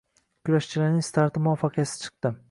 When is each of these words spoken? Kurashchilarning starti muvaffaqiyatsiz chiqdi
Kurashchilarning 0.47 1.03
starti 1.07 1.43
muvaffaqiyatsiz 1.43 2.01
chiqdi 2.07 2.33